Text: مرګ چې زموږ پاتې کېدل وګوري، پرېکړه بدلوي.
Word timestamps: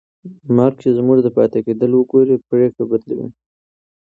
مرګ 0.55 0.75
چې 0.83 0.89
زموږ 0.97 1.17
پاتې 1.37 1.59
کېدل 1.65 1.91
وګوري، 1.93 2.35
پرېکړه 2.49 2.83
بدلوي. 2.91 3.27